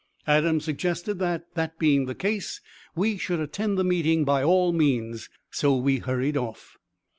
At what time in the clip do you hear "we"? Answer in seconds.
2.95-3.17, 5.75-5.99